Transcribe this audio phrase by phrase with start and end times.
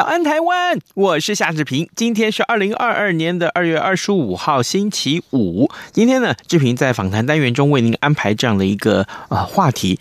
[0.00, 0.78] 早安，台湾！
[0.94, 1.86] 我是夏志平。
[1.94, 5.70] 今天是二零二二年的二月二十五号，星期五。
[5.92, 10.00] 今天呢，志平在访谈单元中为您安排这样的一个呃话题。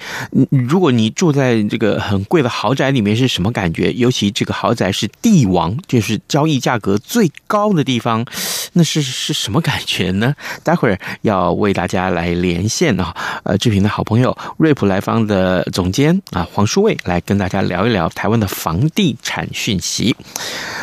[0.49, 3.91] 如果你住在这个很贵的豪宅里面，是什么感觉？
[3.91, 8.26] 尤其这个豪宅是帝王，就是交易价格最高的地方，
[8.73, 10.35] 那是是什么感觉呢？
[10.63, 20.15] 待会儿要为大家来连线啊，呃，志平的好朋友瑞普莱方的总监啊黄书卫来跟大家聊一聊台湾的房地产讯息。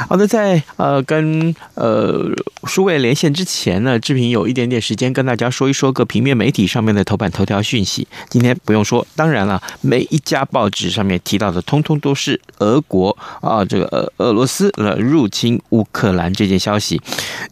[0.09, 2.27] 好的，在呃跟呃
[2.65, 8.07] 书卫连线之前呢，志平有一点点时间跟大家说一说各平面媒体上面的头版头条讯息。
[8.29, 17.01] 今天不用说，当然了，每一家报纸上面提到的，通通都是俄国啊，这个俄俄罗斯呃入侵乌克兰这件消息。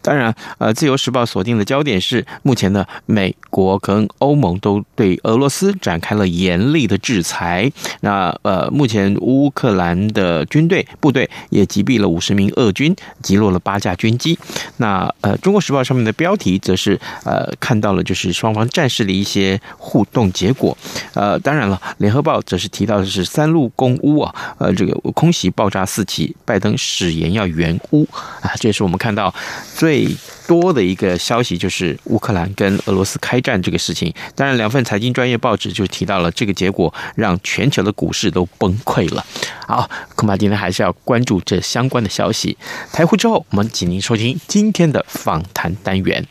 [0.01, 0.24] 当然，
[0.57, 7.71] 呃，自由时报锁定的焦点是，目前的美国跟欧盟都对俄罗斯展开了严厉的制裁。
[8.01, 11.29] 那呃，目前乌克兰的军队部队。
[11.49, 14.37] 也击毙了五十名俄军，击落了八架军机。
[14.77, 20.77] 那呃，《中国时报》上面的标题则是呃，看到了就是双方战事的一些互动结果。
[21.13, 29.33] 呃，当然了，《联合报》则是提到的是三路攻乌啊，呃，这个空袭爆炸四起，拜登誓言要援乌啊，这也是我们看到
[29.75, 30.14] 最。
[30.47, 39.25] 多的一个消息就是乌克兰跟俄罗斯开战这个事情，当然两份财经专业报纸就提到了这个结果，让全球的股市都崩溃了。
[39.67, 42.57] 好，恐怕今天还是要关注这相关的消息。
[42.91, 46.25] 台呼之后，我们请您收听今天的访谈单元。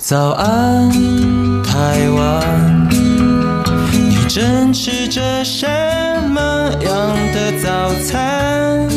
[0.00, 0.90] 早安，
[1.62, 2.88] 台湾，
[3.92, 5.66] 你正吃着什
[6.30, 8.88] 么样的早餐？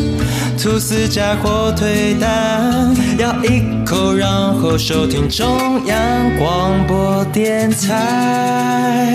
[0.63, 9.11] 吐司加火腿蛋，咬一口，然后收听中央广播电台。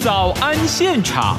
[0.00, 1.36] 早安现场，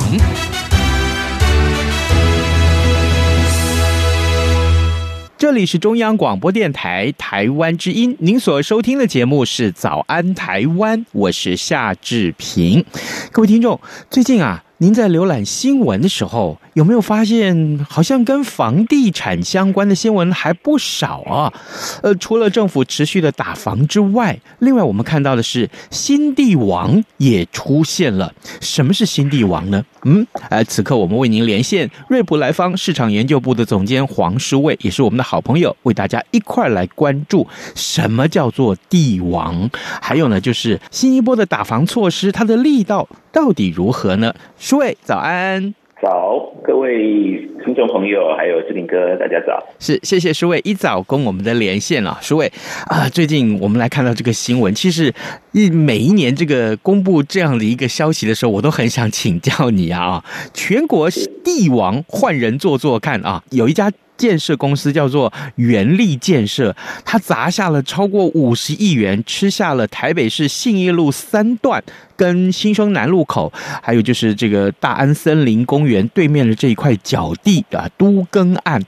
[5.38, 12.84] 这里是中央广播电台台湾之音，您所收听的节目是《早安台湾》，我是夏志平。
[13.32, 14.66] 各位听众，最近啊。
[14.80, 21.54] 您在浏览新闻的时候，有没有发现好像跟房地产相关的新闻还不少啊？
[22.02, 28.34] 呃，除了政府持续的打房之外，另外我们看到的是新地王也出现了。
[28.60, 29.84] 什么是新地王呢？
[30.06, 39.70] 嗯，呃，此刻我们为您连线瑞普莱方市场研究部的总监黄书卫，也是我们的好朋友，为大家一块来关注什么叫做地王，
[40.02, 44.34] 还有呢，就是新一波的打房措施，它的力道到底如何呢？
[44.58, 45.74] 书卫，早安！
[46.04, 49.66] 早，各位听众朋友，还有志平哥，大家早。
[49.80, 52.20] 是，谢谢诸位一早跟我们的连线了。
[52.22, 52.52] 诸位
[52.88, 55.14] 啊，最近我们来看到这个新闻，其实
[55.54, 60.22] 一每一年这个公布这样的一个消息的时候，我都很想请教你啊。
[60.54, 61.10] 全国
[61.42, 63.90] 帝王换人做做看啊，有一家。
[64.18, 71.84] 建设公司叫做元力建设，他砸下了超过五十亿元，吃下了台北市信义路三段
[72.16, 78.82] 跟新生南路口，还有就是这个大安森林公园对面的这一块角地啊，都更案。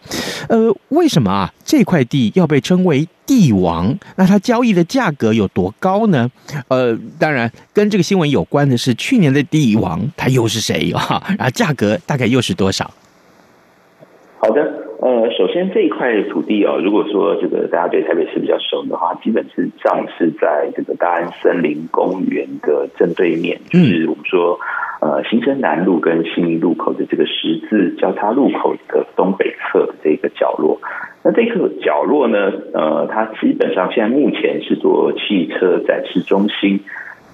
[0.47, 3.97] 呃，为什么啊这块地要被称为地王？
[4.15, 6.29] 那它交易的价格有多高呢？
[6.67, 11.23] 呃，当然跟这个新闻有关的是去年的地王，他又是谁啊？
[11.37, 12.93] 然后价格大概又是多少？
[14.37, 14.84] 好的。
[14.97, 24.57] 呃，首先这一块土地哦，如果说这个大家对台北市比较熟的话，基本是上是在这个大安森林公园的正对面，就是我们说
[25.01, 30.79] 呃新生南路跟信义路口的这个十字交叉路口的东北侧的这个角落。
[31.23, 36.79] 那这个角落呢，呃，它基本上现在目前是做汽车展示中心。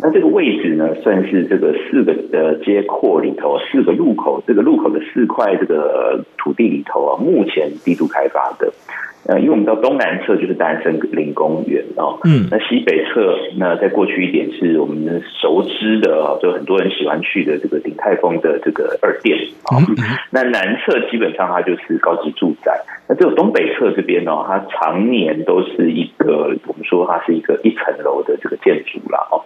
[0.01, 8.73] 那这个位置呢，算是这个四个呃街廓里头四个路口，这个路口的四块这个土地里头啊，目前低度开发的。
[9.31, 19.79] 呃，因为我们知道东南侧就是大安森林公园哦，嗯，那西北侧那再过去一点是我们熟知的，就很多人喜欢去的这个鼎泰丰的这个二店啊。
[20.31, 22.73] 那南侧基本上它就是高级住宅。
[23.07, 29.39] 那只有东北侧这边哦，它常年都是一个我们说它是一个一层楼的这个建筑啦哦。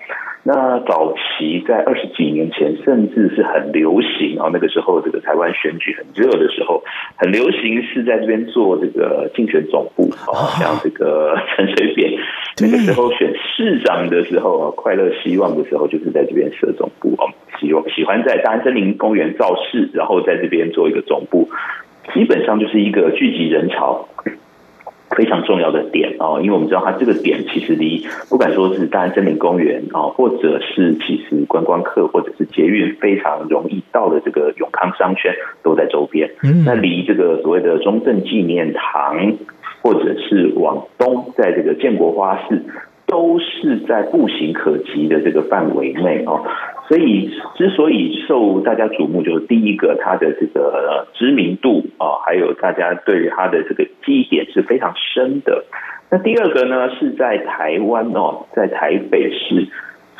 [0.48, 6.84] 那早期在二十几年前，甚至是很流行啊，那个时候这个台湾选举很热的时候，
[7.16, 12.13] 很流行是在这边做这个竞选总部啊，像这个陈水扁
[12.62, 17.27] 那个时候选市长的时候啊，快乐希望的时候，就是在这边设总部哦，
[17.60, 21.50] 喜喜欢在大安森林公园造势，然后在这边做一个总部，
[22.13, 24.07] 基本上就是一个聚集人潮。
[25.16, 35.33] 非常重要的点哦，因为我们知道它这个点其实离不管说是大安森林公园啊，或者是其实观光客或者是捷运非常容易到的这个永康商圈
[35.63, 36.31] 都在周边。
[36.44, 39.16] 嗯，那离这个所谓的中正纪念堂，
[39.86, 42.60] 或者是往东在这个建国花市，
[43.06, 46.42] 都是在步行可及的这个范围内哦。
[46.88, 55.66] 所以，之所以受大家瞩目，就是第一个，它的这个知名度啊，还有大家对于它的这个记忆点是非常深的。
[56.10, 59.68] 那第二个呢，是在台湾哦，在台北市，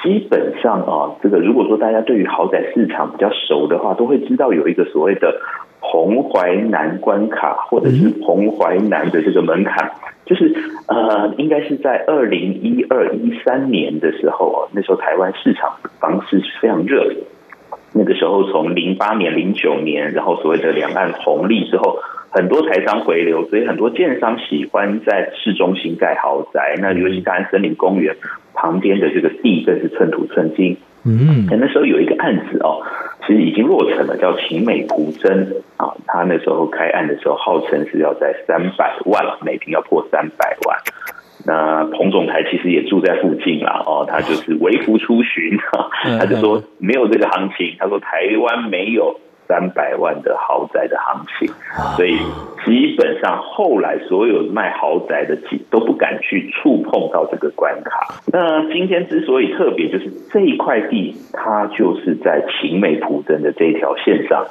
[0.04, 5.42] 基本上啊，这个如果说大家对于豪宅市场比较熟的话，都会知道有一个所谓的
[5.92, 9.92] 彭淮南关卡，或者是彭淮南的这个门槛。
[10.26, 10.52] 就是
[10.88, 17.16] 呃，应该是在二零一二一三年的时候啊，那时候台湾市场房市是非常热的。
[17.94, 22.00] 那个时候从零八年、零九年，然后所谓的两岸红利之后，
[22.32, 26.76] 很多台商回流，所以很多建商喜欢在市中心盖豪宅。
[26.80, 28.16] 那尤其大安森林公园
[28.56, 30.76] 旁边的这个地更是寸土寸金。
[31.06, 32.82] 嗯，那时候有一个案子哦。
[33.26, 35.94] 其实已经落成了，叫秦美蒲真啊。
[36.08, 40.78] 他那时候开案的时候，号称是要在三百万每平要破三百万。
[41.48, 45.58] 那彭总裁其实也住在附近啦，哦，他就是微服出巡，
[46.20, 47.76] 他就说没有这个行情。
[47.78, 49.20] 他说台湾没有。
[49.48, 51.48] 三百万的豪宅的行情，
[51.96, 52.18] 所以
[52.66, 55.38] 基本上后来所有卖豪宅的
[55.70, 58.16] 都不敢去触碰到这个关卡。
[58.34, 64.46] 那今天之所以特别，就是这一块地，它就是在秦美蒲真的这条线上，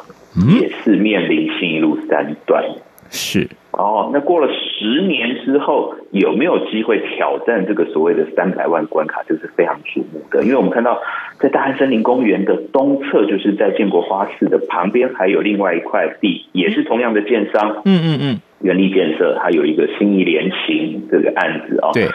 [0.60, 2.64] 也是面临新一路三段。
[3.10, 10.44] 是哦，那过了十年之后，有没有机会挑战这个所谓的三百万关卡，就是非常瞩目的。
[10.44, 11.00] 因为我们看到，
[11.38, 22.06] 在大安森林公园的东侧，就是在建国花市的旁边，还有另外一块地，也是同样的建商，嗯嗯嗯，元力建设，还有一个新义联勤这个案子啊、哦，对，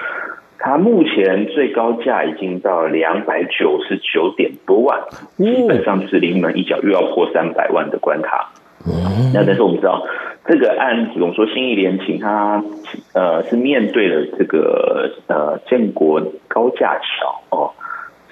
[0.58, 4.98] 它目前最高价已经到两百九十九点多万，
[5.36, 8.54] 基本上就是临门一脚，又要破三百万的关卡。
[9.34, 10.02] 那但是我们知道，
[10.50, 12.64] 这个案子，我们说新义联勤，它
[13.14, 17.70] 呃是面对了这个呃建国高架桥哦，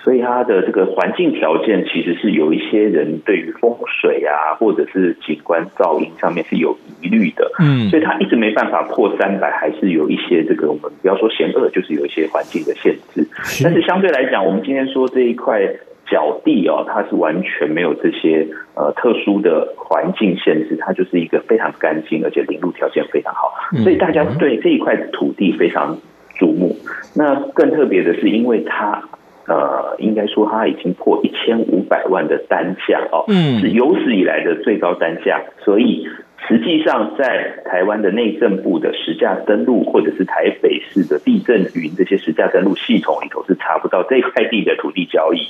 [0.02, 13.28] 所以它的这个环境条件其实是有一些人对于风水啊，或者是景观噪音上面是有疑虑的，嗯，所以它一直没办法破三百，还是有一些这个我们不要说嫌恶，就是有一些环境的限制。
[13.64, 15.72] 但是相对来讲，我们今天说这一块。
[16.10, 23.52] 脚地哦，它是完全没有这些呃特殊的环境限制，它就是一个非常干净，而且林路条件非常好，
[23.84, 25.98] 所以大家对这一块土地非常
[26.40, 26.76] 瞩目。
[27.16, 29.04] 那更特别的是，因为它
[29.48, 36.08] 呃，应该说它已经破一千五百万的单价哦，嗯，是有史以来的最高单价，所以。
[36.48, 45.42] 实际上，在台湾的内政部的实价登录，或者是台北市的地震云这些实价登录系统里头，是查不到这块地的土地交易。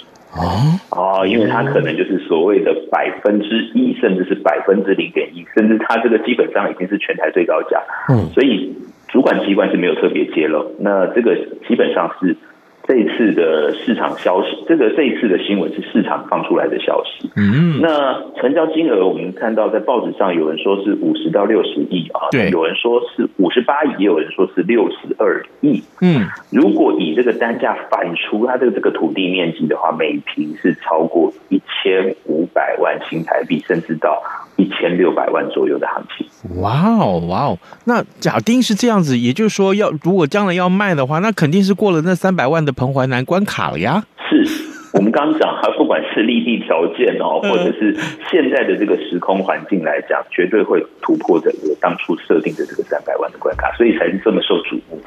[0.92, 7.80] 哦，因为它可能就是所谓的百分之一，甚至是百分之零点一，甚至它这个基本上已经是全台最高价。
[8.10, 8.76] 嗯，所以
[9.08, 10.76] 主管机关是没有特别揭露。
[10.80, 11.36] 那这个
[11.68, 12.36] 基本上是。
[12.88, 17.30] 这一次的市场消息，这个这一次的新闻是市场放出来的消息。
[17.36, 25.84] 嗯，那成交金额我们看到在报纸上有人说是五十到六十亿啊，对，有人说是五十八亿，也有人说是六十二亿。
[26.02, 34.24] 嗯，如果以这个单价反出它的这个土地面积的话，每平是超过一千五百万新台币，甚至到
[34.56, 36.26] 一千六百万左右的行情。
[36.62, 37.58] 哇哦，哇哦！
[37.86, 44.06] 那假定是这样子，也就是说要，要如果将来要卖的话，那肯定是过了那三百万的彭淮南关卡了呀。
[44.30, 44.46] 是
[44.98, 47.96] 我们刚刚讲，不管是立地条件哦，或者是
[48.32, 55.00] 现在的这个时空环境来讲，绝对会突破这个当初设定的这个三百万的关卡，所以才是这么受瞩目。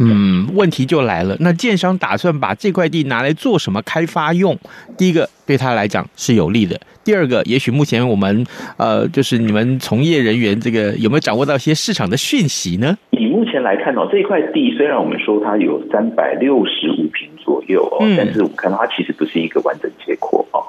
[0.00, 4.56] 嗯，问题就来了，那建商打算把这块地拿来做什么开发用？
[4.98, 8.44] 第一个对他来讲是有利的，第二个也许目前我们
[8.76, 12.96] 呃，就是你们从业人员这个有没有掌握到一些市场的讯息呢？
[13.10, 20.68] 以目前来看哦，这块地虽然我们说它有三百六十五坪左右哦，嗯，但是我们看到它其实不是一个完整结构哦。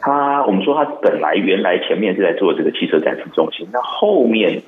[0.00, 4.62] 它我们说它本来原来前面是在做这个汽车展示中心，那后面。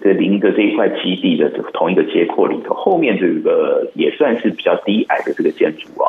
[0.00, 6.08] 这邻着这一块基地的同一个街廓里头，后面这个也算是比较低矮的这个建筑啊，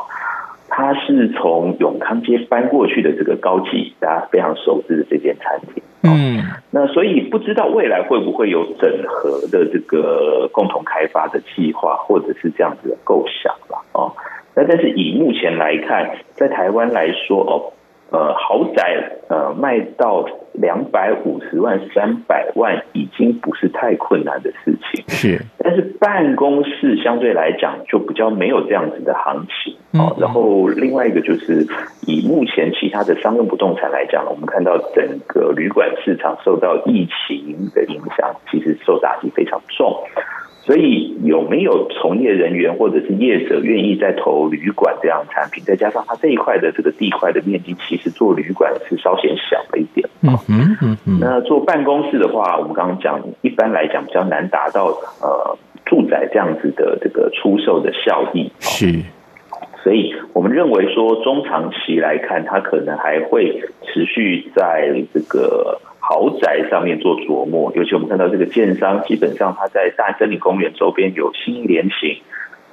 [0.69, 5.83] 它是从永康街搬过去的这个高级，大家非常熟知的这间餐厅。
[6.03, 6.39] 嗯，
[6.71, 13.83] 那所以不知道未来会不会有整合的这个共同开发的计划，或者是这样子的构想吧？
[13.91, 14.13] 哦，
[14.55, 17.73] 那但是以目前来看，在台湾来说，哦。
[18.11, 25.03] 呃，豪宅呃卖到两百五十万、三百万，已经不是太困难的事情。
[25.07, 29.75] 是，但是办公室相对来讲就比较没有这样子的行情。
[29.99, 31.65] 哦，然后另外一个就是
[32.05, 40.03] 以目前其他的商用不动产来讲，我们看到整个旅馆市场受到疫情的影响，其实受打击非常重。
[40.65, 45.61] 所以有没有从业人员或者是业者愿意在投旅馆这样的产品？
[45.65, 50.07] 再加上它这一块的这个地块的面积，其实做旅馆是稍显小了一点。
[50.21, 51.17] 嗯嗯嗯嗯。
[51.19, 54.85] 那做办公室的话，我们刚刚讲，一般来讲比较难达到
[55.21, 58.49] 呃住宅这样子的这个出售的效益。
[58.61, 59.01] 是。
[59.83, 65.77] 所以我们认为说，中长期来看，它可能还会持续在这个。
[66.05, 72.17] 豪宅上面做琢磨，尤其我们看到这个建商，基本上他在大森林公园周边有新联行，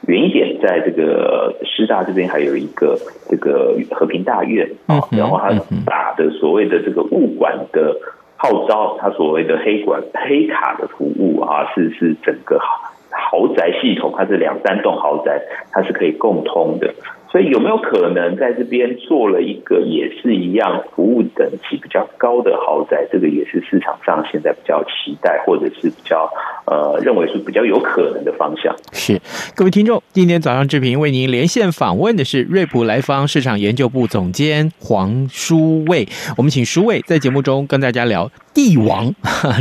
[0.09, 5.51] 远一点，在这个师大这边还有一个这个和平大院啊，然后他
[5.87, 7.97] 打的所谓的这个物管的
[8.37, 16.93] 号召，他所谓的黑管黑卡的服务啊，是是整个豪宅系统，它是两三栋豪宅，它是可以共通的。
[17.31, 23.07] 所以有没有可能在这边做了一个也是一样服务等级比较高的豪宅？
[23.13, 26.29] 这个也是市场上现在比较期待，或者是比较
[26.67, 28.75] 呃认为是比较有可能的方向。
[28.93, 29.21] 是
[29.55, 39.15] 各位听众，今天早上志平为您连线访问的是瑞普莱方市场研究部总监黄书卫，我们请书卫在节目中跟大家聊帝王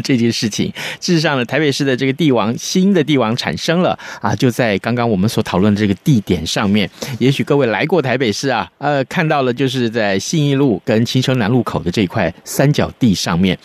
[0.03, 0.73] 这件事情。
[0.99, 7.58] 事实上呢，台北市的这个帝王新的帝王产生了啊，就在刚刚我们所讨论的这个地点上面，也许各位。
[7.59, 13.57] 会来过台北市啊，呃，看到了就是在信义路跟青城南路口的这块三角地上面，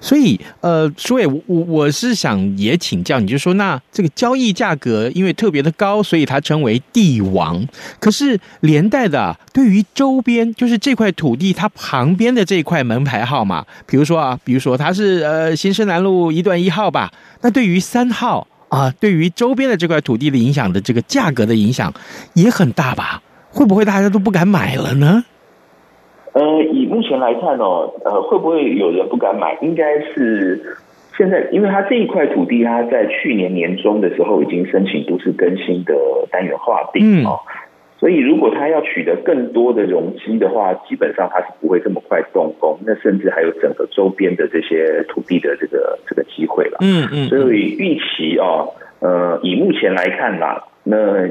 [0.00, 7.66] 所以呃，所以我我是想也请教你，就说那这个交易价格因为特别的高，所以它称为地王。
[7.98, 21.92] 可是连带的，对于周边就是这块土地它旁边的这块门牌号码，比如说啊，比如说它是呃新生南路一段一号吧，那对于三号啊，对于周边的这块土地的影响的这个价格的影响
[22.34, 23.20] 也很大吧？
[23.52, 25.24] 会不会大家都不敢买了呢？
[26.32, 29.58] 呃，以目前来看哦，呃，会不会有人不敢买？
[29.60, 30.76] 应该是
[31.18, 35.92] 现在，因为它这一块土地，它在去年年中的时候已经申请都市更新的
[36.30, 37.40] 单元划定哦，
[37.98, 46.78] 所以如果它要取得更多的容积的话，基本上它是不会这么快动工，那甚至还有整个周边的这些土地的这个这个机会了。
[46.80, 51.28] 嗯嗯，所以预期哦，呃，以目前来看啦，那。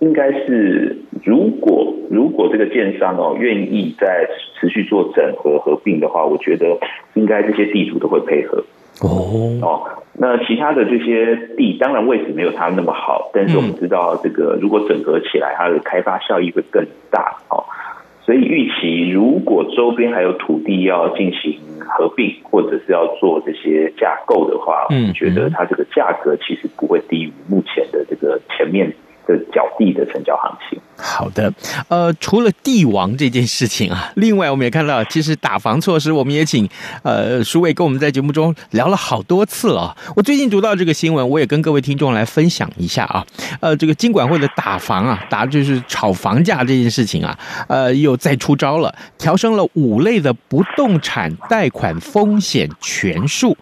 [0.00, 4.26] 应该是，如果如果这个建商哦愿意在
[4.58, 6.78] 持续做整合合并的话，我觉得
[7.14, 8.64] 应该这些地主都会配合
[9.02, 9.82] 哦哦。
[10.14, 17.64] 那其他的这些地，当然位置没有它那么好，但是我们知道这个如果整合起来，它的开发效益会更大哦。
[18.22, 28.92] 所以预期如果周边还有土地要进行合并，或者是要做这些架构的话，嗯，我觉得它这个价格其实不会低于目前的这个前面。
[29.26, 30.78] 的较低的成交行情。
[31.02, 31.52] 好的，
[31.88, 36.68] 呃，除了地王这件事情啊， 另外我们也看到，其实打房措施，我们也请
[37.02, 39.96] 呃书卫跟我们在节目中聊了好多次了。
[40.14, 43.24] 我最近读到这个新闻，我也跟各位听众来分享一下啊。
[43.60, 53.56] 呃，这个金管会的打房啊，打就是炒房价这件事情啊，呃，又再出招了，调升了五类的不动产贷款风险权数。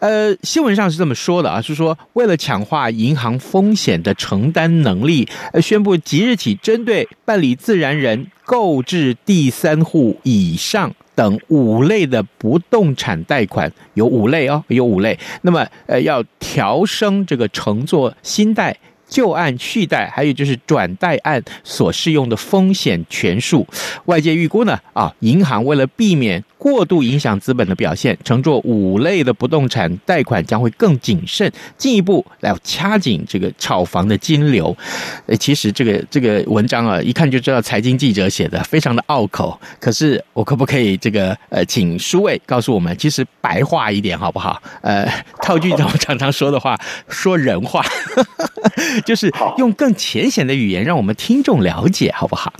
[0.00, 6.54] 呃，新闻上是这么说的啊，是说为了强化银行风险的承担能力，呃，宣布即日起。
[6.62, 15.18] 针对办理自然人购置第三户以上等五类的不动产贷款，有五类哦，有五类。
[15.42, 18.76] 那么，呃，要调升这个乘坐新贷。
[19.08, 23.66] 旧案续贷，还有就是转贷案所适用的风险权数，
[24.04, 34.76] 外界预估呢，啊，银行为了避免过度影响资本的表现，乘坐五类的不动产贷款将会更谨慎，进一步来掐紧这个炒房的金流。
[35.24, 39.58] 呃，其实这个这个文章啊，一看就知道财经记者写的，非常的拗口。
[39.80, 44.62] 可是我可不可以这个呃，请舒卫告诉我们，其实白话一点好不好？
[44.82, 47.82] 呃， 套句我常常说的话，说人话。
[49.06, 52.52] 就是用更浅显的语言，让我们听众了解，好不好？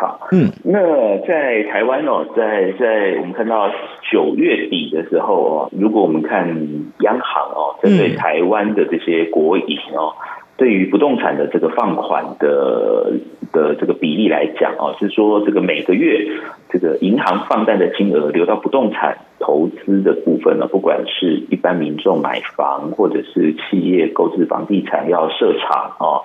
[0.00, 3.70] 好，嗯，那在台湾哦，在在我们看到
[4.10, 6.48] 九月底的时候哦，如果我们看
[7.00, 10.14] 央行哦，针对台湾的这些国营哦。
[10.56, 13.12] 对于不动产的这个放款的
[13.50, 16.28] 的这个比例来讲哦，是说这个每个月
[16.68, 26.20] 这个银行放贷的金额流到不动产投资的部分呢，不管是一般民众买房，或者是企业购置房地产要设厂啊，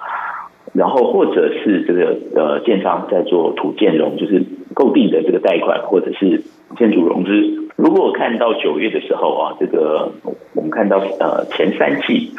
[0.75, 6.43] 然后或者是这个呃建商在做土建融，就是购地的这个贷款，或者是
[6.77, 7.31] 建筑融资。
[7.75, 10.11] 如果看到九月的时候啊，这个
[10.53, 12.31] 我们看到呃前三季。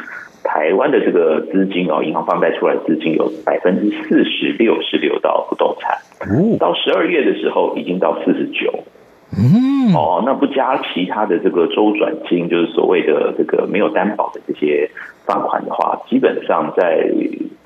[0.43, 5.97] 台湾的这个资金哦，银行放贷出来资金有百分之四十六是流到不动产，
[6.57, 8.71] 到十二月的时候已经到四十九。
[9.37, 14.89] 嗯，哦，那不加其他的这个周转金，就是所谓的这个没有担保的这些
[15.25, 17.07] 放款的话，基本上在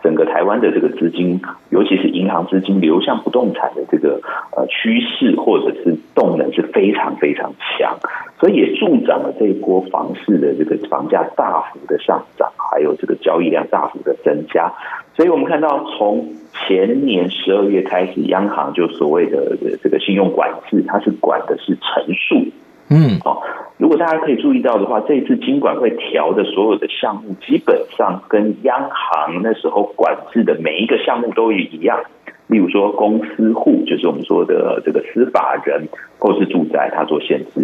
[0.03, 4.19] 整个台湾的这个资金，尤其是银行资金流向不动产的这个
[4.55, 7.97] 呃趋势或者是动能是非常非常强，
[8.39, 14.73] 所以也助长了这一波房市的这个房价大幅的上涨，还有这个交易量大幅的增加。
[15.13, 22.47] 所以我们看到，从前年十二月开始，央行就所谓的这个信用管制，它是管的是成数。
[22.89, 23.43] 嗯，好，
[23.77, 31.99] 如果大家可以注意到的话，这一次金管会调的所有的项目，基本上跟央行那时候管制的每一个项目都一样。
[32.47, 35.87] 例如说，公司户就是我们说的这个司法人
[36.19, 37.61] 购置住宅，它做限制；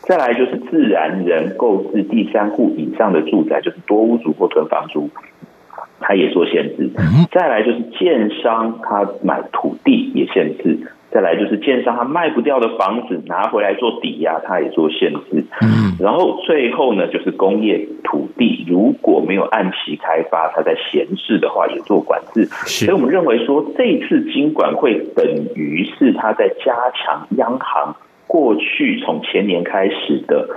[0.00, 5.10] 再来就是自然人购置第三户以上的住宅，就是多屋主或囤房族。
[6.00, 6.90] 他也做限制，
[7.30, 10.78] 再来就是建商他买土地也限制，
[11.10, 15.44] 再来就是建商他卖不掉的房子拿回来做抵押，他也做限制。
[15.60, 22.46] 嗯，然后最后呢，就是工业土地如果没有按期开发，他在闲置的话也做管制。
[22.46, 27.94] 所以我们认为说，这次金管会等于是他在加强央行。
[28.26, 30.48] 过去从前年开始的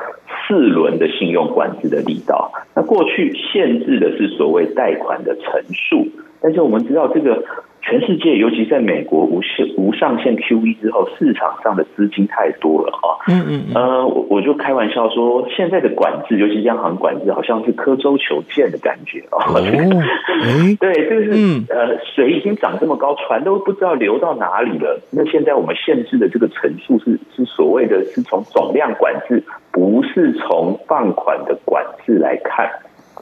[0.54, 6.06] 四轮的信用管制的力道，那过去限制的是所谓贷款的成数，
[6.44, 7.44] 但是我们知道这个。
[7.86, 13.20] 全世界，尤其在美国无限无上限 QE 之后，市场上的资金太多了啊。
[13.28, 13.76] 嗯嗯。
[13.76, 19.38] 呃，我我就开玩笑说，现在的管制，尤其央行管制，好像是刻舟求剑的感觉哦。
[19.38, 19.60] 哦。
[20.80, 21.32] 对，就是
[21.68, 25.02] 呃，水已经涨这么高，船都不知道流到哪里了。
[25.12, 32.72] 那现在我们限制的这个层数是是所谓的，是从总量管制，不是从放款的管制来看。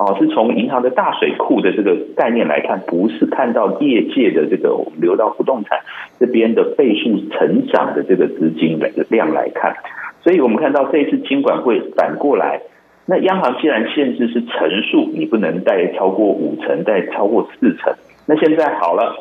[0.01, 5.77] 哦，是从银行的大水库的这个概念来看，不是看到业界的这个流到不动产
[6.19, 9.75] 这边的倍数成长的这个资金的量来看，
[10.23, 12.61] 所以我们看到这一次金管会反过来，
[13.05, 17.93] 那央行既然限制是成数，你不能贷超过五成，贷超过四成，
[18.25, 19.15] 那现在好了，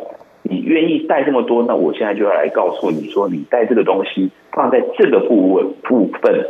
[0.45, 6.47] 你愿意贷这么多，那我现在就要来告诉你说，你贷这个东西放在这个部位部分。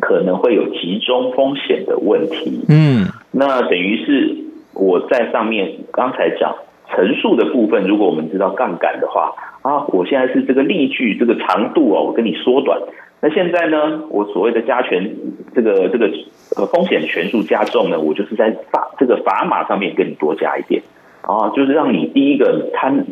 [0.00, 2.64] 可能会有集中风险的问题。
[2.68, 3.03] 嗯，
[3.36, 4.36] 那等于是
[4.74, 6.54] 我在上面刚才讲
[6.88, 12.80] 陈述的部分，如果我们知道杠杆的话啊，我现在是这个利率这个长度哦，我跟你缩短。
[13.20, 15.16] 那现在呢，我所谓的加权
[15.52, 16.10] 这个这个
[16.56, 20.82] 呃风险权数加重呢，我就是在法这个砝码上面跟你多加一点
[21.22, 23.04] 啊，就是让你第一个摊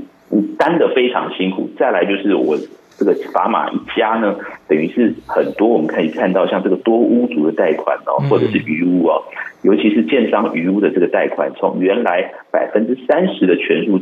[0.56, 2.56] 担得非常辛苦，再来就是我。
[2.98, 4.36] 这个砝码一加呢，
[4.68, 9.22] 等于是很多我们可以看到，像这个多屋主的贷款哦，或者是余屋哦，
[9.62, 13.98] 尤其是建商余屋的这个贷款，从原来百分之三十的权数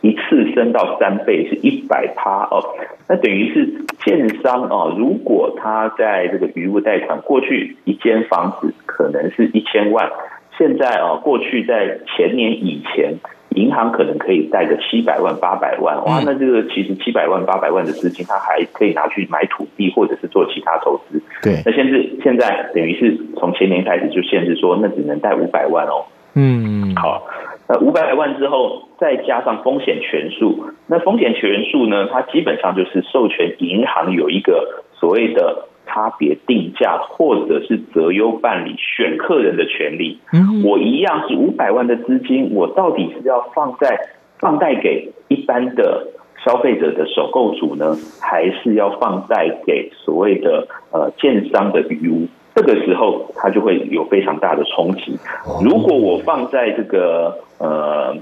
[0.00, 2.62] 一次升到三倍，是一百趴哦。
[3.08, 10.10] 那等于是建商哦，如果他在这个余屋贷款，过去一间房子可能是一千万，
[10.58, 13.14] 现在哦，过去在前年以前。
[13.56, 21.20] 银行可能可以贷个七百万、八百万，哇，那这个其实七百万、八百万的资金，它还可以拿去买土地，或者是做其他投资。
[21.42, 26.04] 对，那现在现在等于是从前年开始就限制说，那只能贷五百万哦。
[26.34, 27.26] 嗯，好，
[27.66, 35.66] 那五百万之后再加上风险权数，那风险权数呢，它基本上就是授权银行有一个所谓的。
[35.86, 40.18] 差别定价，或者是择优办理选客人的权利。
[40.32, 43.98] 嗯，我一样是五百万的资金，我到底是要放在
[44.38, 46.08] 放贷给一般的
[46.44, 52.26] 消费者的首购族呢，还是要放贷给所谓的呃建商的余屋？
[52.54, 55.18] 这个时候，它就会有非常大的冲击。
[55.62, 58.16] 如果我放在这个呃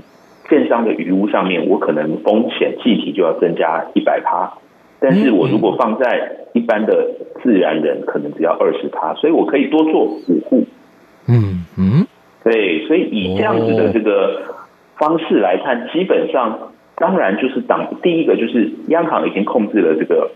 [0.48, 4.52] 建商的余屋上面，我可能风险计提就要增加一百趴。
[5.06, 7.10] 但是我如果放在一般的
[7.42, 10.66] 自然人，可能只要二十趴，所以我可以多做五户。
[11.28, 12.06] 嗯嗯，
[12.42, 14.54] 对，所以以这样子的这个
[14.96, 20.30] 方式来看，哦、基本上当然就是当第一个就是央行已经控制了这个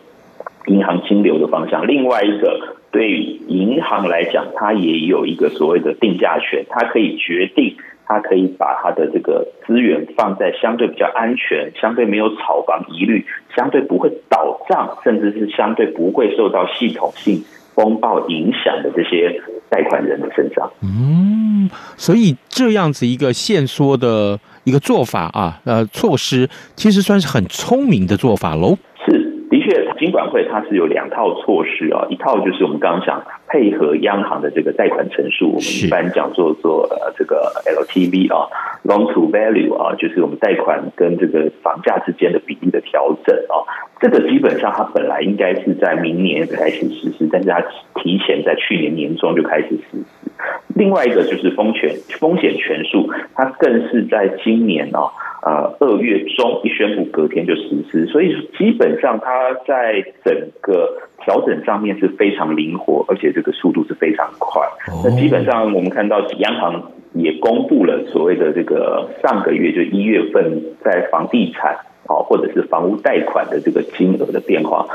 [0.66, 7.76] 银行金流的方向，另外一个对银行来讲，它也有一个所谓的定价权，它可以决定，
[8.08, 17.44] 它可以把他的这个资源放在相对比较安全、相对没有炒房疑虑、相对不会倒账，甚至是相对不会受到系统性
[17.74, 20.72] 风暴影响的这些贷款人的身上。
[20.82, 21.68] 嗯，
[21.98, 28.78] 所以这样子一个限缩的一个做法啊，呃，措施其实算是很聪明的做法喽。
[29.04, 29.12] 是，
[29.50, 38.46] 的确金管会它是有两套措施啊，一套就是我们刚刚讲配合央行的这个贷款成数，我们一般讲做做呃这个 LTV 啊
[38.84, 43.64] ，Loan to Value 啊，就是我们贷款跟这个房价之间的比例的调整啊，
[44.00, 47.60] 这个基本上它本来应该是在明年开始实施，但是它
[47.96, 50.30] 提前在去年年中就开始实施。
[50.74, 55.10] 另外一个就是风险风险权数，它更是在今年啊。
[55.40, 64.62] 呃，二月中一宣布，隔天就实施，所以基本上它在整个调整上面是非常灵活，而且这个速度是非常快。
[65.04, 71.74] 那基本上我们看到央行也公布了所谓的这个上个月就一月份在房地产
[72.06, 74.86] 啊或者是房屋贷款的这个金额的变化，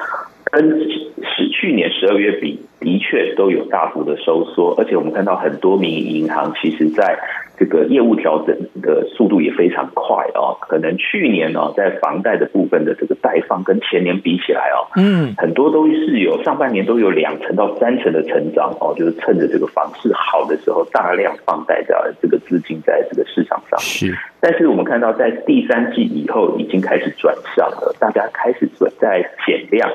[0.52, 7.18] 跟是去年十二月比，的确都有大幅的收缩，而且我们看到很多民营银行其实在。
[7.56, 23.80] 这个业务调整的速度也非常快哦，可能去年哦，在房贷的部分的这个贷放跟前年比起来哦，嗯，很多都是有上半年都有两成到三成的成长哦，就是趁着这个房市好的时候，大量放贷的这个资金在这个市场上。
[23.80, 29.88] 是，但是我们看到在第三季以后已经开始转向了，大家开始转在减量，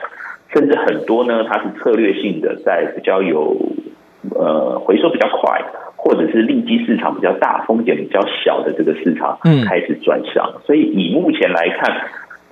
[0.59, 3.57] 甚至很多呢，它是策略性的，在比较有
[4.35, 5.63] 呃回收比较快。
[6.01, 10.49] 或者是利基市场比较大、风险比较小的这个市场，嗯，开始转向。
[10.65, 12.03] 所以以目前来看，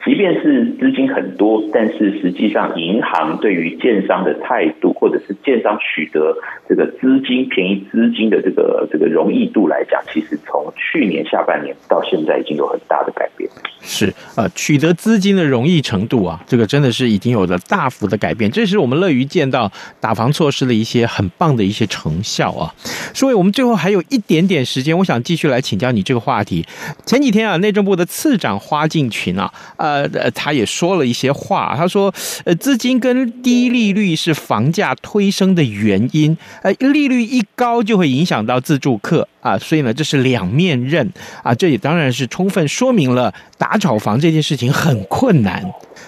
[0.05, 6.37] 即便是资金很多，但是实际上银行对于建商的态度，或者是建商取得
[6.69, 13.49] 这个资金便宜资金的这个这个容易度来讲，其实从去年下半年到现在已经有很大的改变。
[13.87, 18.51] 是啊，取得资金的容易程度啊，这个真的是已经有了大幅的改变。
[18.51, 19.71] 这是我们乐于见到
[20.01, 22.75] 打房措施的一些很棒的一些成效啊。
[23.15, 26.67] 所以，我们最后还有一点点时间，我想继续来请教你这个话题。
[27.07, 31.75] 前几天啊，内政部的次长花敬群啊，呃，他也说了一些话。
[31.77, 32.13] 他说，
[32.45, 39.27] 呃，资金跟低利率是房价推升的原因，呃，利率一高就会影响到自住客。
[39.41, 41.09] 啊，所以呢，这是两面刃
[41.45, 45.63] 啊，这也当然是充分说明了打炒房这件事情很困难。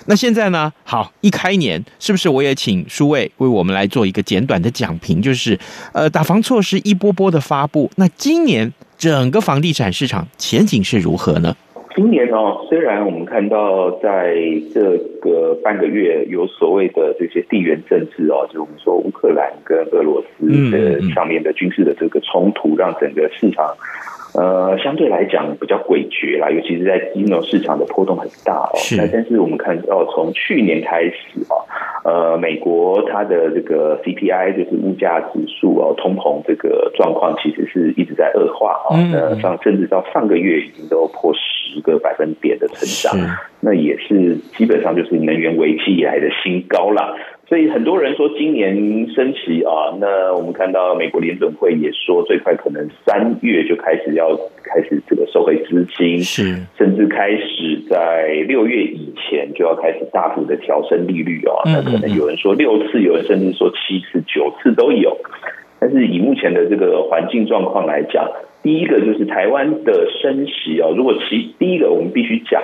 [0.07, 5.21] 那现在呢，好，一开年是不是我也请舒卫为我们来做一个简短的讲评？
[5.21, 5.59] 就是
[5.93, 11.55] 呃，打房措施一波波的发布，那今年整个房地产市场前景是如何呢？
[11.95, 14.37] 今年哦，虽然我们看到在
[14.73, 23.67] 这个半个月有所谓的这些地缘政治哦，就我们说乌克兰跟俄罗斯的上面的军事的这个冲突，让整个市场
[24.39, 28.75] 呃相对来讲比较诡谲啦，尤其是在金融市场的波动很大哦。
[28.97, 31.17] 那但是我们看到从去年开始
[31.49, 31.55] 啊，
[32.05, 41.59] 呃，美国它的这个 CPI 就是物价指数哦，通膨这个状况其实是一直在恶化啊，那上甚至到上个月已经都破十。
[41.69, 47.15] 十个百分点的成长，那也是基本上就是能源危机以来的新高了。
[47.49, 48.77] 所以很多人说今年
[49.09, 61.55] 升息啊，那我们看到美国联准会也说最快可能三月就开始要开始这个收回资金，是甚至开始在六月以前就要开始大幅的调升利率啊。
[61.65, 65.17] 那可能有人说六次，有人甚至说七次、九次都有。
[65.81, 68.29] 但是以目前的这个环境状况来讲，
[68.63, 70.93] 第一个就是台湾的升息哦。
[70.95, 72.61] 如果其第一个，我们必须讲，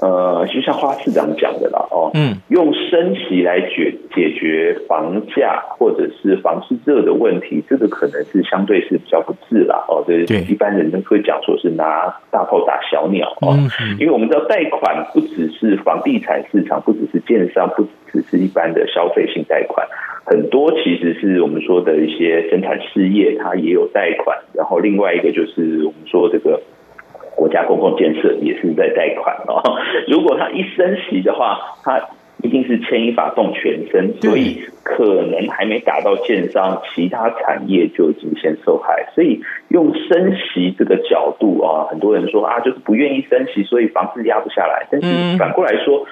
[0.00, 13.58] 呃，就像花市长讲的啦，哦，嗯，用升息来解解决房价或者是房市热的问题，这个可能是相对是比较不智啦，哦，对，一般人都会讲说是拿大炮打小鸟哦，
[13.98, 19.86] 因为我们知道贷款不只是房地产市场，不只是建商，不只是一般的消费性贷款。
[20.24, 24.38] 很多其实是我们说的一些生产事业，它也有贷款。
[24.52, 26.60] 然后另外一个就是我们说这个
[27.38, 29.62] 国家公共建设也是在贷款哦。
[30.10, 32.00] 如果它一升息的话，它
[32.42, 39.08] 一定是牵一发动全身，所以可能还没打到建商，其他产业就已经先受害。
[39.14, 44.88] 所以用升息这个角度啊，很多人说啊，就是不愿意升息，所以房市压不下来。
[44.90, 46.04] 但是反过来说，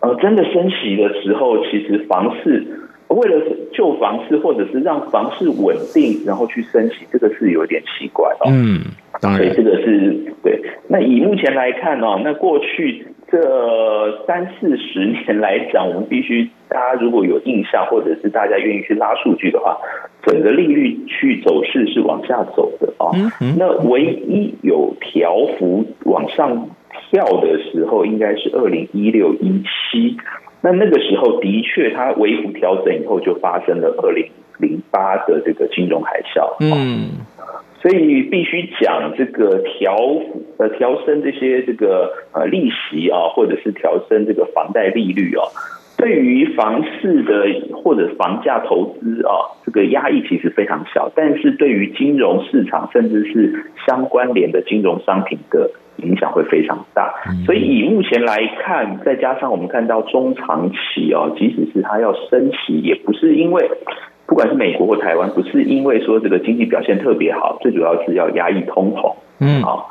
[0.00, 2.84] 呃，真的升息的时候，其实房市。
[3.08, 3.42] 为了
[3.72, 8.50] 救房市，或者是让房市稳定，然后去升息，这个是有点奇怪哦。
[8.50, 8.80] 嗯，
[9.20, 10.60] 当然，所以这个是对。
[10.88, 19.78] 那以目前来看哦，那过去这三四十年来讲，我们必须大家如果有印象，或者是大家愿意去拉数据的话，
[20.26, 23.10] 整个利率去走势是往下走的啊。
[23.56, 26.68] 那唯一有调幅往上
[27.10, 30.16] 跳的时候，应该是二零一六一七。
[30.60, 36.56] 那那个时候的确，它微幅调整以后，就发生了二零零八的这个金融海啸。
[36.60, 37.26] 嗯。
[37.80, 39.96] 所以必须讲这个调
[40.56, 45.46] 呃调升这些这个呃利息啊，或者是调升这个房贷利率啊，
[45.98, 47.44] 对于房市的
[47.76, 57.12] 或者房价投资啊，这个压抑其实非常小，但是对于金融市场甚至是相关联的金融商品的影响会非常大。
[57.44, 63.68] 所以以目前来看，再加上我们看到中长期啊，即使是它要升息，也不是因为。
[64.28, 69.14] 不管是美国或台湾，不是因为说这个经济表现特别好，最主要是要压抑通膨。
[69.40, 69.88] 嗯，好。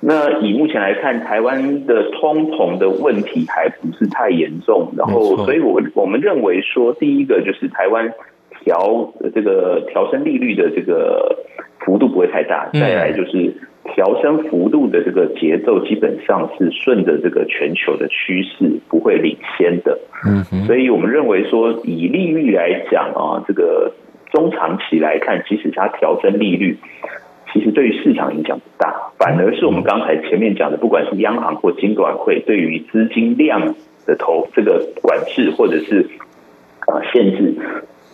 [0.00, 8.12] 那以目前来看，台湾的通膨的问题还不是太严重，然后，所以我我们认为说，第一个就是台湾
[8.60, 11.36] 调这个调升利率的这个
[11.80, 13.54] 幅度不会太大，再来就是。
[13.94, 19.98] 调升幅度的这个节奏基本上是顺着这个全球的趋势，不会领先的。
[20.24, 23.92] 嗯，所以我们认为说，以利率来讲啊，这个
[24.30, 26.76] 中长期来看，即使它调升利率，
[27.52, 33.74] 其实对于市场影响不大，反而是我们刚才前面讲的，不管是央行或金管会对于资金量
[34.06, 36.08] 的投这个管制或者是
[36.86, 37.54] 啊限制。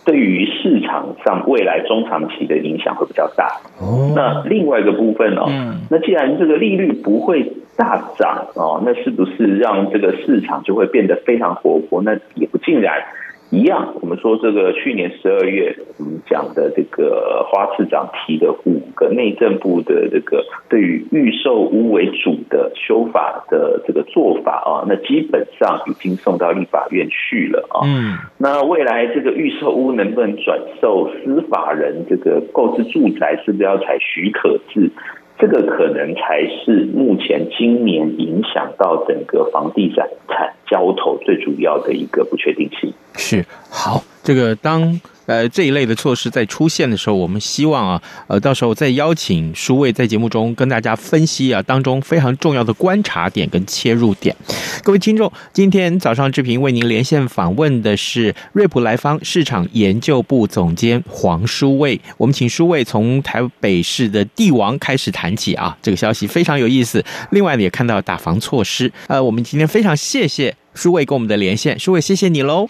[0.05, 3.59] 对于市场上未来中长期的影响会比较大。
[3.77, 5.43] 哦，那另外一个部分哦，
[5.91, 12.01] 那既然这个利率不会大涨哦，那是不是让这个市场就会变得非常活泼？
[12.03, 13.03] 那也不尽然。
[13.49, 27.87] 一样，我们说这个去年十二月我们讲的这个花市长提的五个内政部的这个对于预售屋为主的修法的这个做法啊，那基本上已经送到立法院去了啊。
[27.87, 34.91] 嗯，那未来这个预售屋能不能转售司法人这个购置住宅，是不是要采许可制？
[35.39, 42.93] 这个可能才是目前今年影响到整个房地产产交投最主要的一个不确定性。
[43.15, 44.99] 是，好，这个当。
[45.27, 54.35] 呃，这一类的措施在出现的时候，我们希望啊，呃，到时候再邀请舒卫在节目中跟大家分析啊，当中非常重要的观察点跟切入点。
[54.83, 61.99] 各位听众，今天早上志平为您连线访问的是瑞普莱方市场研究部总监黄舒卫。
[62.17, 67.03] 我们请舒卫从台北市的地王开始谈起啊，这个消息非常有意思。
[67.31, 68.89] 另外呢，也看到打房措施。
[69.07, 72.69] 呃，我们今天非常谢谢舒卫跟我们的连线，舒卫谢谢你喽，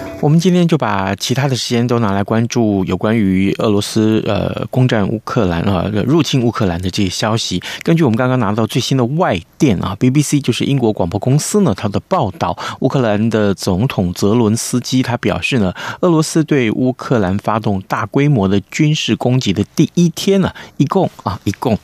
[0.21, 7.59] 我们今天就把其他的时间都拿来关注有关于俄罗斯呃攻占乌克兰啊入侵乌克兰的这些消息。
[7.81, 21.75] 根据我们刚刚拿到最新的外电啊，BBC 就是英国广播公司呢，它的报道，乌克兰的总统泽伦斯基他表示呢，俄罗斯对乌克兰发动大规模的军事攻击的第一天呢，一共啊一共。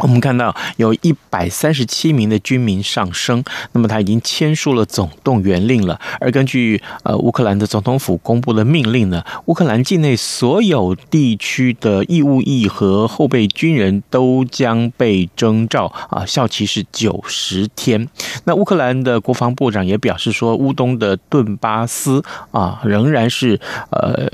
[0.00, 6.00] 我们看到有一百三十七名的军民上升，那么他已经签署了总动员令了。
[6.20, 18.08] 而根据呃乌克兰的总统府公布的命令呢，乌克兰境内所有地区的义务役和后备军人都将被征召啊，效期是九十天。
[18.44, 24.30] 那乌克兰的国防部长也表示说，乌东的顿巴斯啊仍然是呃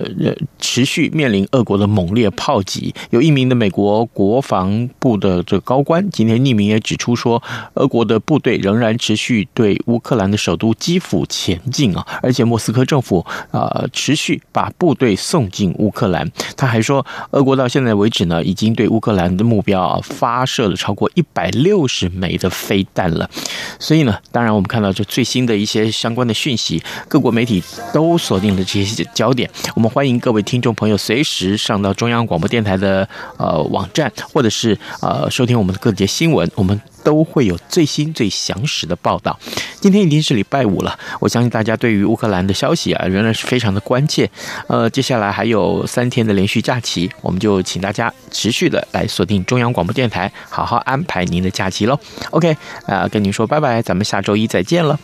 [0.59, 2.95] 持续面临俄国的猛烈炮击。
[3.09, 5.43] 有一名的美国国防部的。
[5.61, 7.43] 高官今天匿名也指出说，
[7.75, 16.29] 俄国的部队仍然持续对乌克兰的首都基辅前进啊，而且莫斯科政府啊持续把部队送进乌克兰。
[16.57, 23.31] 他还说，俄国到现在为止呢，已经对乌克兰的目标啊发射了超过一百六十枚的飞弹了。
[23.79, 27.63] 所以呢，当然我们看到这最新的一些相关的讯息，各国媒体
[27.93, 29.49] 都锁定了这些焦点。
[29.77, 35.44] 我们欢迎各位听众朋友随时上到中央广播电台的呃网站，或者是呃收。
[35.45, 39.39] 收听我们的各节新闻，我们都会有最新最详实的报道。
[39.79, 44.31] 今天已经是礼拜五了，我相信大家对于乌克兰的消息啊，仍然是非常的关切。
[44.69, 52.01] 呃，接下来还有三天的连续假期，我们就请大家持续的来锁定中央广播电台，好好安排您的假期喽。
[52.31, 52.51] OK，
[52.87, 54.99] 啊、呃，跟您说拜拜，咱们下周一再见了。